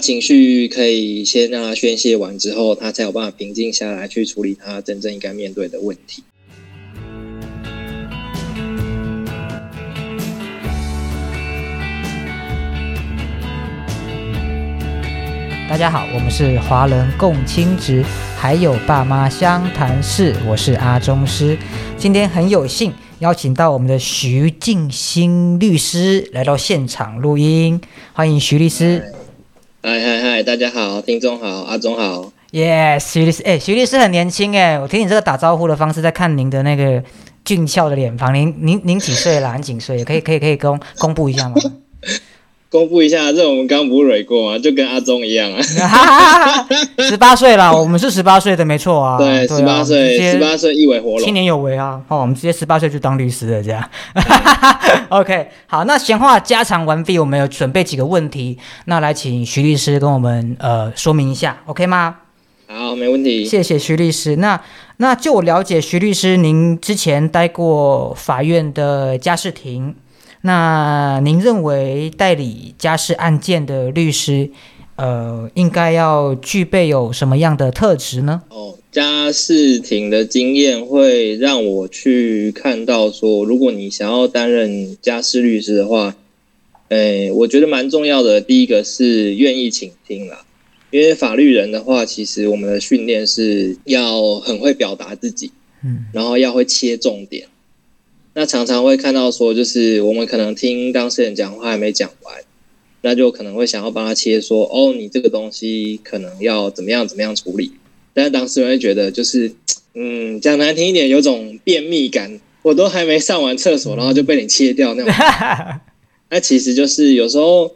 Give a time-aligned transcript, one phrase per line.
[0.00, 6.24] 他情绪可以先让他宣泄完之后，他才有办法平静下来去处理他真正应该面对的问题。
[15.68, 18.02] 大家好，我们是华人共青职，
[18.38, 21.58] 还有爸妈湘潭市，我是阿中师。
[21.98, 27.78] 今天很有幸邀请到我们的徐静心律师来到现场录音，
[28.14, 29.04] 欢迎徐律师。
[29.82, 32.30] 嗨嗨嗨，大家好，听众好，阿忠好。
[32.52, 37.02] Yes，徐律师，哎，徐律师很年轻哎，我听你这个打招呼的方式，在看您的那个
[37.46, 38.34] 俊俏的脸庞。
[38.34, 39.54] 您您您几岁了？
[39.54, 40.04] 您几岁？
[40.04, 41.54] 可以可以可以公公布一下吗？
[42.70, 44.56] 公布一下，这我们刚不是蕊过吗？
[44.56, 45.60] 就跟阿忠一样啊，
[47.02, 49.18] 十八岁啦，我们是十八岁的，没错啊。
[49.18, 52.00] 对，十八岁，十八岁一为活龙，青年有为啊。
[52.06, 53.90] 哦，我们直接十八岁就当律师了，这样。
[55.10, 62.18] OK，好，那闲话家常完毕，我们有准备几个问题，那来请徐律师跟我们呃说明一下，OK 吗？
[62.68, 63.44] 好，没问题。
[63.44, 64.36] 谢谢徐律师。
[64.36, 64.60] 那
[64.98, 69.96] 那就我了解，徐律师您之前待过法院的家事庭。
[70.42, 74.50] 那您认为代理家事案件的律师，
[74.96, 78.42] 呃，应该要具备有什么样的特质呢？
[78.48, 86.16] 哦，家事庭的经验会让我去看到说，如果你想要担任家事律师的话，
[86.88, 88.40] 诶，我觉得蛮重要的。
[88.40, 90.44] 第一个是愿意倾听啦，
[90.90, 95.52] 因为法律人的话，其实我们的训练是要很会表达自己，
[95.84, 97.46] 嗯，然后要会切重点。
[98.32, 102.34] 那常常会看到说，就是我们可能听当事人讲话还没讲完，
[103.02, 107.72] 那就可能会想要帮他切说，哦，你这个东西可能要怎么样怎么样处理，
[108.14, 109.52] 但是当事人会觉得就是，
[109.94, 115.12] 嗯，讲难听一点，有种便秘感，我都还没上完厕所，然后就被你切掉那种。
[116.30, 117.74] 那其实就是有时候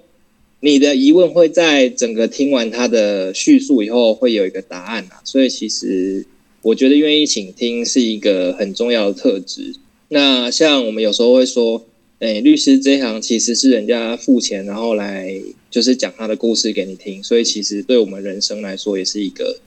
[0.61, 5.21] 你的疑问会在整个听完他的叙述以后，会有一个答案啊。
[5.25, 6.25] 所以其实
[6.63, 9.75] 我觉得愿意倾听是一个很重要的特质。
[10.15, 11.83] 那像我们有时候会说，
[12.21, 15.29] 诶，律师这一行其实是人家付钱，然后来
[15.69, 19.59] 就是讲他的故事给你听，所以其实对我们人生来说也是一个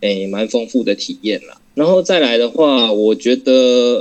[0.00, 1.60] 诶蛮丰富的体验啦。
[1.74, 3.52] 然后再来的话，我觉得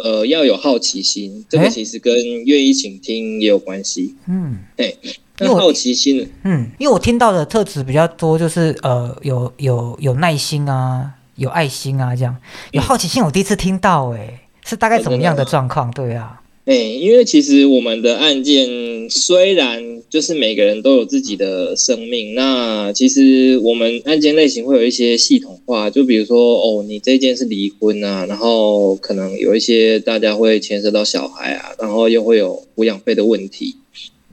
[0.05, 2.15] 呃要有好奇心，这个其实跟
[2.45, 4.15] 愿意倾听也有关系。
[4.29, 4.95] 嗯，对，
[5.39, 12.37] 那好奇心，嗯，因为我听到的特质比较多，就是呃有有有耐心啊，有爱心啊，这样
[12.71, 14.39] 有好奇心，我第一次听到，哎。
[14.69, 15.89] 是大概怎么样的状况？
[15.89, 33.75] 对啊，哎，因为其实我们的案件虽然就是每个人都有自己的生命，那其实我们案件类型会有一些系统化，就比如说哦，你这件是离婚啊，然后可能有一些大家会牵涉到小孩啊，然后又会有抚养费的问题，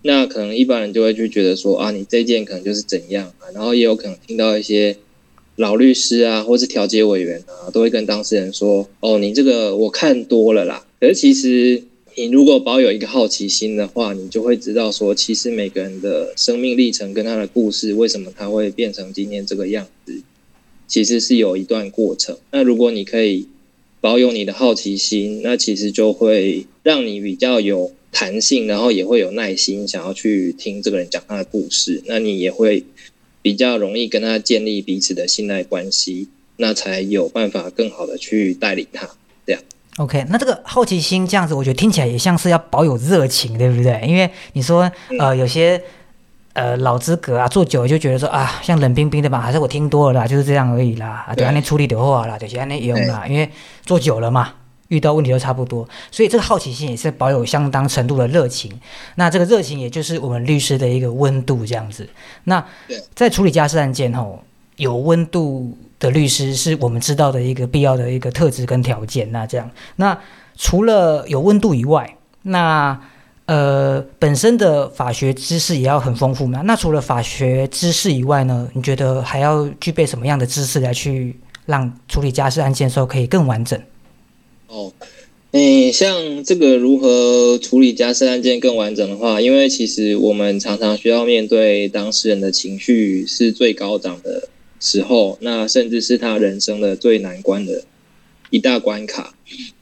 [0.03, 4.99] 那可能一般人就会去觉得说啊，你这件可能就是怎样啊，然后也有可能听到一些。
[5.57, 11.83] 老律师啊，或是调解委员啊，都会跟当事人说：“哦，你这个我看多了啦。”可是其实，
[12.15, 20.21] 你如果保有一个好奇心的话，你就会知道说，其实每个人的生命历程跟他的故事，为什么他会变成今天这个样子，
[20.87, 22.37] 其实是有一段过程。
[22.51, 23.47] 那如果你可以
[24.03, 32.03] 保有你的好奇心，那其实就会让你比较有弹性，然后也会有耐心，想要去听这个人讲他的故事。
[32.05, 32.85] 那你也会。
[33.47, 39.09] 比较容易跟他建立彼此的信赖关系，那才有办法更好的去带领他。
[39.47, 39.63] 这样
[39.99, 40.27] ，OK。
[40.29, 44.05] 那这个好奇心这样子，我觉得听起来也像是要保有热情，对不对？
[44.05, 44.91] 因为你说，
[45.21, 45.81] 呃，有些
[46.55, 51.25] 呃老资格啊，做久了就觉得说啊，像冷冰冰的吧，还是我听多了啦，就是这样而已啦。
[51.29, 53.49] 啊，对，那处理的话啦，就是那用啦，因为
[53.85, 54.53] 做久了嘛。
[54.89, 58.73] 遇到问题都差不多，所以这个好奇心也是保有相当程度的热情。
[59.17, 62.09] 那这个热情也就是我们律师的一个温度这样子。
[62.45, 62.65] 那
[63.15, 64.41] 在处理家事案件吼，
[64.77, 69.31] 有温度的律师是我们知道的一个必要的一个特质跟条件。
[69.33, 70.17] 那这样，那
[70.57, 72.99] 除了有温度以外，那
[73.47, 76.63] 呃本身的法学知识也要很丰富嘛。
[76.63, 83.81] 那除了法学知识以外呢，你觉得还要具备什么样的知识来去让处理家事案件的时候可以更完整？
[84.77, 84.93] 哦，
[85.53, 97.85] 诶，像这个如何处理家事案件更完整的话，因为其实我们常常需要面对当事人的情绪是最高涨的时候，那甚至是他人生的最难关的
[98.51, 99.35] 一大关卡。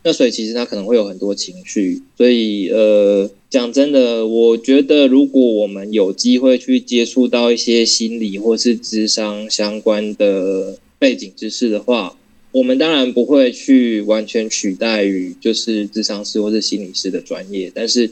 [0.04, 12.16] 那所以其实他可能会有很多情绪，所以呃，讲真的，我觉得如果我们有机会去接触到一些心理或是智商相关的背景知识的话。
[12.54, 18.08] 我们当然不会去完全取代于就是智商师或是心理师的专业，但是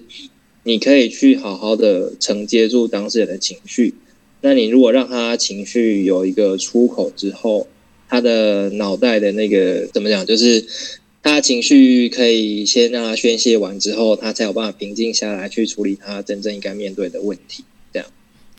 [0.64, 3.94] 你可以去好好的承接住当事人的情绪，
[4.40, 7.68] 那你如果让他情绪有一个出口之后，
[8.08, 10.66] 他的脑袋的那个怎么讲，就是
[11.22, 17.62] 他情绪可以先让他宣泄完之后，他才有办法平静下来去处理他真正应该面对的问题。
[17.92, 18.08] 这样，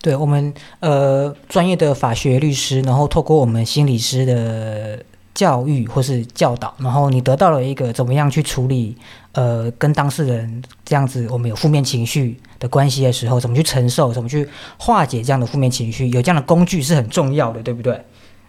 [0.01, 5.03] 对我们呃专业的法学律师，然后透过我们心理师的
[5.33, 8.95] 教育或是教导，然后你得到了一个怎么样去处理
[9.31, 14.47] 呃跟当事人这样子我们有负面情绪的关系的时候，怎么去承受，怎么去
[14.77, 17.99] 化解这样的负面情绪，有这样的工具是很重要的，对不对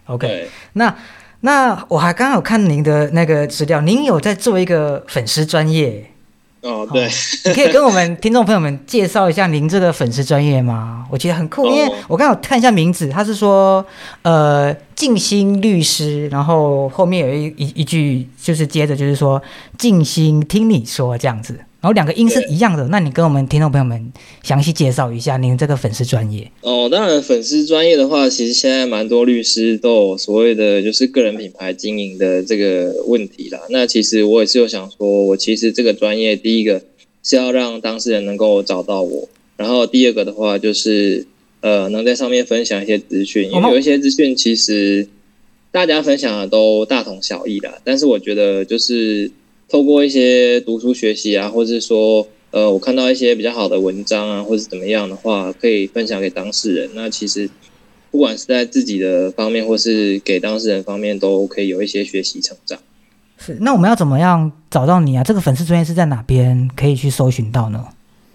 [0.05, 0.95] ？OK，对，那
[1.41, 6.11] 那我还刚好看您的那个资料，您有在做一个粉丝专业。
[6.65, 7.07] 哦，对，
[7.45, 11.05] 你可以跟我们听众朋友们介绍一下您这个粉丝专业吗？
[11.11, 13.85] 我觉得很酷，因为哦我刚好看一下名字，他是说
[14.23, 19.39] 呃静心律师，然后后面有一一一句就是接着就是说
[19.77, 22.87] 静心听你说这样子，然后两个音是一样的。
[22.87, 24.11] 那你跟我们听众朋友们
[24.43, 26.49] 详细介绍一下您这个粉丝专业。
[26.61, 33.59] 哦，当然，粉丝专业的话，其实现在蛮多律师都有所谓的就是个人品牌经营的这个问题啦。
[33.69, 36.81] 那其实我也是有想说，我其实这个专业第一个
[37.23, 39.27] 是要让当事人能够找到我，
[39.57, 41.25] 然后第二个的话就是
[41.61, 45.07] 呃能在上面分享一些资讯，因为有一些资讯其实
[45.71, 47.73] 大家分享的都大同小异啦。
[47.83, 49.31] 但是我觉得就是
[49.67, 56.89] 透过一些读书学习啊，或者是说呃，我看到一些比较好的文章啊，或是怎么样的话，可以分享给当事人。
[56.93, 57.49] 那其实
[58.11, 62.79] 不管是在自己的方面，或是给当事人方面，都可以有一些学习成长。
[63.37, 65.23] 是，那我们要怎么样找到你啊？
[65.23, 67.85] 这个粉丝专业是在哪边可以去搜寻到呢？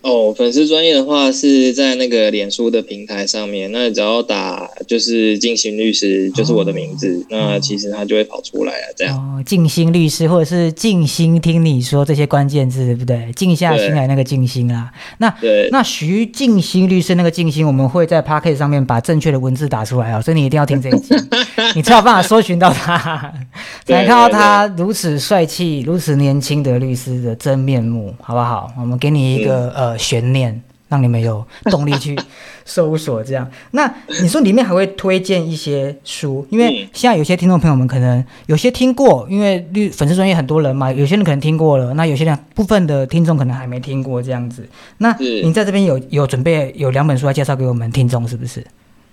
[0.03, 8.95] 哦，粉丝专业的话是在那个脸书的平台上面，那只要打就是静心律师，就是我的名字，那其实他就会跑出来了。
[8.97, 13.31] 这样，哦，静心律师或者是静心听你说这些关键字，对不对？
[13.37, 14.91] 静下心来那个静心啊。
[15.19, 21.15] 那对，那徐静心律师那个静心，我们会在 p a c k e t 上面把正确的文字打出来哦，所以你一定要听这一集，
[21.77, 23.33] 你才有办法搜寻到他，
[23.85, 28.73] 才能看到他如此帅气、如此年轻的律师的真面目，好不好？
[28.79, 32.17] 我们给你一个、呃悬念，让你们有动力去
[32.65, 33.23] 搜索。
[33.23, 33.93] 这样，那
[34.23, 44.67] 你说里面还会推荐一些书，因为嗯现在有些听众朋友们可能有些听过，因为绿粉丝专业很多人嘛，有些人可能听过了，那有些人部分的听众可能还没听过这样子。
[44.99, 48.65] 那是您在这边有有准备有两本书要介绍给我们听众，是不是？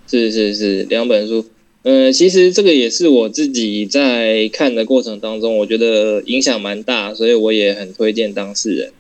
[0.08, 1.46] 是是是，两本书。
[1.84, 8.92] 呃，其实这个也是我自己在看的过程当中，我觉得影响蛮大，所以我也很推荐当事人。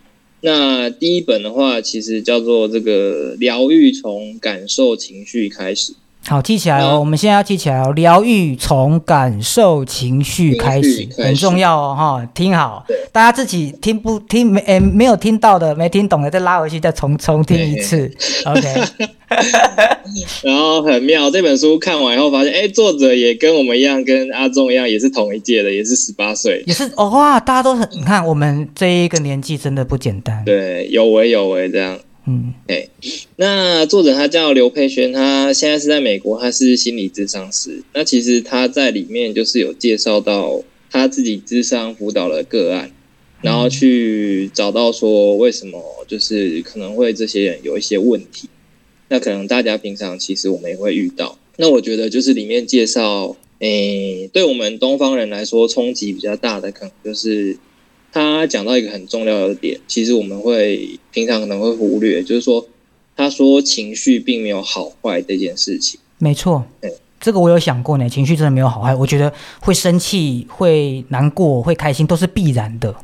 [0.41, 5.93] 那第一本的话，其实叫做这个疗愈从感受情绪开始。
[6.29, 7.93] 好，记起来哦，嗯我们现在要记起来哦。
[7.95, 14.59] 疗愈从感受情绪开始，开始很重要哦，哈，听好，大家自己听不听没？
[14.61, 18.11] 诶，没有听到的、没听懂的，再拉回去，再重重听一次。
[18.45, 18.61] OK，
[20.43, 26.61] 然后很妙，这本书看完以后发现，哎，作者也跟我们一样，跟阿忠一样，也是同一届的，也是十八岁。
[26.67, 30.43] 也是哦哇，大家都很，你看我们这一个年纪真的不简单。
[30.45, 31.97] 对，有为有为这样。
[32.27, 32.53] 嗯，
[33.37, 37.81] 那作者他叫刘佩轩，他现在是在美国，他是心理咨商师。
[37.93, 42.91] 那其实他在里面就是有介绍到他自己智商辅导的个案，
[43.41, 48.49] 然后去找到说为什么就是可能会这些人有一些问题。
[49.07, 51.39] 那可能大家平常其实我们也会遇到。
[51.55, 57.57] 那我觉得就是里面介绍，诶，对我们东方人来说冲击比较大的，可能就是
[58.11, 62.65] 他讲到一个很重要的点，其实我们会平常可能会忽略，就是说
[63.15, 65.99] 他说情绪并没有好坏这件事情。
[66.17, 68.09] 没错对，这个我有想过呢。
[68.09, 72.95] 情绪真的没有好坏，我觉得会生气、会难过、会开心都是必然的。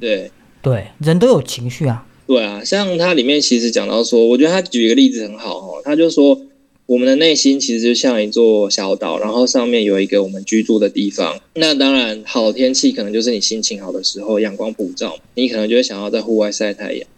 [0.00, 0.30] 对
[0.62, 2.06] 对，人都有情绪啊。
[2.26, 6.40] 对啊，像他里面其实讲到说，我觉得他举一个例子很好哦，他就说
[6.86, 11.40] 我们的内心其实就像一座小岛，然后上面有一个我们居住的地方。
[11.54, 17.08] 那当然，好天气可能就是你心情好的时候，阳光普照，你可能就会想要在户外晒太阳。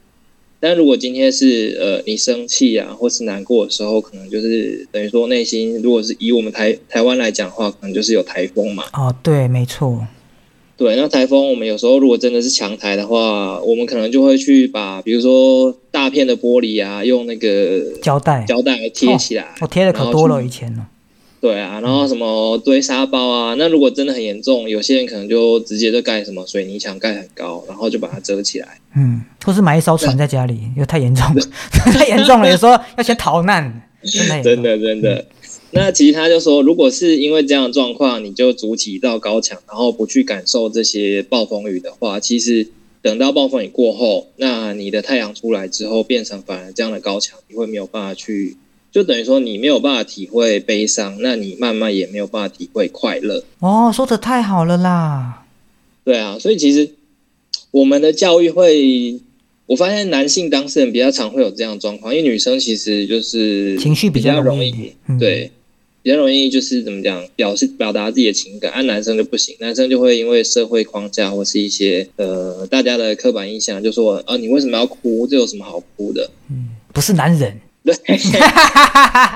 [0.61, 8.85] 但如果今天是呃你生气啊，或是难过的时候，可能就是等于说内心，如果是以我们台台湾来讲的话，可能就是有台风嘛。
[8.93, 10.07] 哦，对，没错。
[10.77, 19.55] 对，那台风我们有时候如果真的是强台的话，我们可能就会去把比如说大片的玻璃啊，用那个胶带，胶带贴起来。
[19.61, 20.87] 我贴的可多了，以前呢。
[21.41, 28.67] 对啊，然后什么堆沙包啊，那如果真的很严重，有些人可能就直接就盖什么水泥墙盖很高，然后就把它遮起来。
[28.97, 31.43] 嗯，或是买一艘船在家里，因为太严重了，
[31.93, 35.25] 太严重了，有时候要先逃难，真的真的 真的。
[35.75, 42.69] 那其实他就说，如果是因为这样的状况，你就筑起一道高墙，然后不去感受这些暴风雨的话，其实
[43.03, 48.57] 等到暴风雨过后，那你的太阳出来之后，变成反而这样的高墙，你会没有办法去
[48.93, 53.43] 就等于说你没有办法体会悲伤，那你慢慢也没有办法体会快乐。
[53.59, 55.45] 哦，说的太好了啦。
[56.05, 56.91] 对啊，所以其实
[57.73, 59.19] 我们的教育会，
[59.67, 65.51] 我发现男性当事人比较常会有这样的状况，因为女生其实就是情绪比较容易，嗯对，
[66.05, 75.27] 比较容易就是怎么讲，表示表达自己的情感，而男生就不行，男生就会因为社会框架或是一些呃大家的刻板印象，就说啊你为什么要哭？
[75.27, 76.31] 这有什么好哭的？
[76.51, 77.59] 嗯，不是男人。
[77.85, 77.95] 对，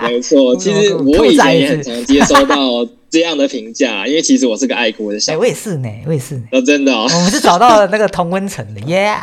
[0.03, 0.55] 没错。
[0.61, 5.39] 其实我以前也很常接收到这样的评价，因为其实我是个爱哭的小孩。
[5.39, 6.35] 我也是呢，我也是。
[6.53, 7.03] 哦，真的哦。
[7.13, 9.15] 我们是找到了那个同温层的，耶。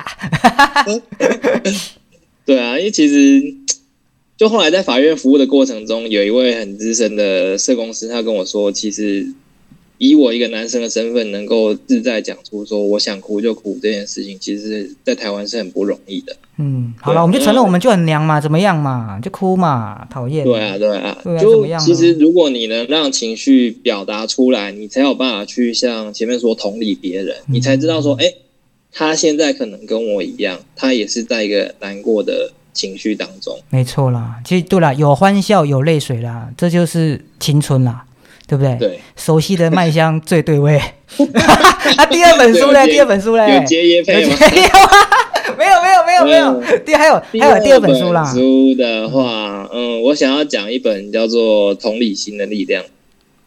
[2.43, 3.41] 对啊，因为其实
[4.37, 9.33] 就后来在法院服务的过程中，有一位很资深的社公司，他跟我说，其实。
[9.97, 16.35] 以我一个男生的身份，能够自在讲出说我想哭就哭这件事情，其实，在台湾是很不容易的。
[16.57, 20.43] 嗯，好了，我们就承认我们就很娘嘛，怎么样嘛，就哭嘛，讨厌。
[20.43, 28.33] 对啊，对啊，就其实如果你能让情绪表达出来，你才有办法去像前面说同理别人，你才知道说，哎，
[28.91, 33.57] 他现在可能跟我一样，他也是在一个难过的情绪当中。
[33.71, 38.05] 没错啦，其实对啦，有欢笑有泪水啦，这就是青春啦。
[38.47, 38.77] 对不对？
[38.77, 40.77] 对，熟悉的麦香最对味。
[40.77, 42.85] 啊，第二本书嘞？
[42.85, 43.55] 第二本书嘞？
[43.55, 44.35] 有结业配吗？
[45.57, 46.25] 没有，没有，没有，
[46.61, 46.77] 没有。
[46.85, 48.23] 第还有还有第二本书啦。
[48.31, 52.83] 书的话，嗯，我想要讲一本叫做《同理心的力量》。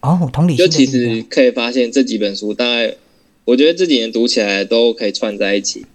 [0.00, 0.66] 哦，同理心。
[0.66, 2.92] 就其实可以发现这几本书，大概
[3.44, 5.86] 我觉得这几年读起来都可以串在一起。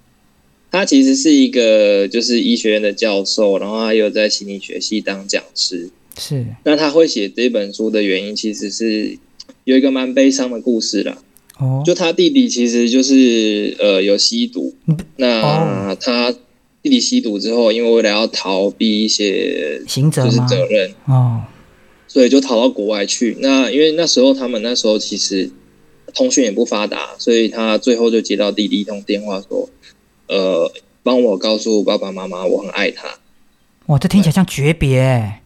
[0.73, 5.91] 他其实是一个就是医学院的教授，然后他有在心理学系当讲师。
[6.17, 9.19] 是，那他会写这本书的原因，其实是
[9.65, 11.19] 有一个蛮悲伤的故事啦。
[11.59, 14.73] 哦，就他弟弟其实就是呃有吸毒，
[15.17, 16.31] 那他
[16.81, 21.43] 弟弟吸毒之后，因为为了要逃避一些刑责就是责任哦，
[22.07, 23.37] 所以就逃到国外去。
[23.41, 25.51] 那因为那时候他们那时候其实
[26.15, 29.69] 通讯也不发达，所以他最后就接到弟弟一通电话说，
[30.33, 30.71] 呃，
[31.03, 33.19] 帮我告诉爸爸妈妈我很爱他。
[33.85, 35.41] 哇，这听起来像诀别。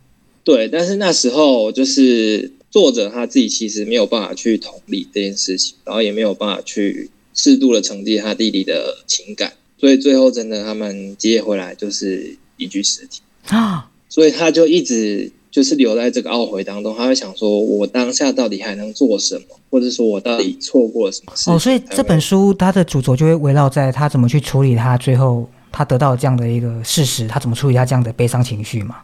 [0.45, 21.49] 对，但是那时候就是作者他自己其实没有办法去同理这件事情，然后也没有办法去适度的承接他弟弟的情感，所以最后真的他们接回来就是一具尸体啊，所以他就一直就是留在这个懊悔当中，他会想说，我当下到底还能做什么，或者说我到底错过了什么事？
[21.49, 28.97] 哦，所以这本书它的主轴就会围绕在他怎么去处理他最后他得到这样的一个事实，他怎么处理他这样的悲伤情绪嘛？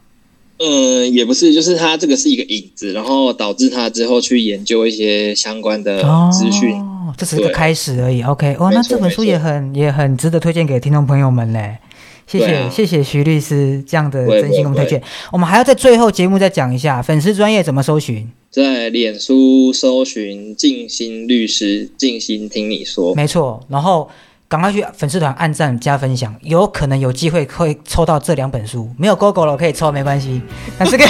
[0.59, 6.75] 嗯，也不是，就是他这个是一个影子，然后导致他之后去研究一些相关的资讯。
[6.75, 8.21] 哦，这是一个开始而已。
[8.21, 11.79] OK，哦，那这本书也很也很值得推荐给听众朋友们嘞。
[12.27, 15.01] 谢谢谢谢徐律师这样的真心我们推荐。
[15.31, 23.13] 我们还要在最后节目再讲一下粉丝专业怎么搜寻，在脸书搜寻静心律师，静心听你说。
[23.15, 24.09] 没错，然后。
[24.49, 28.87] 赶快去粉丝团按赞加分享，有可能有机会会抽到这两本书。
[28.99, 30.39] 没有勾勾了可以抽没关系，
[30.77, 31.03] 但是可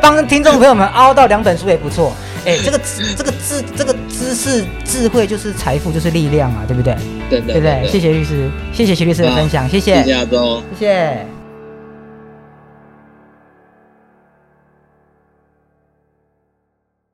[0.00, 2.12] 帮听众朋友们凹到两本书也不错。
[2.44, 2.80] 哎，这个
[3.16, 3.91] 这个字这个
[4.34, 6.96] 知识智慧就是财富就是力量啊，对不对？
[7.28, 10.26] 对对对，谢谢律师，谢谢徐律师的分享，谢谢，谢谢
[10.78, 11.31] 谢谢。